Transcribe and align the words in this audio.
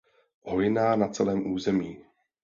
Hojná 0.43 0.95
na 0.95 1.07
celém 1.07 1.47
území. 1.51 2.03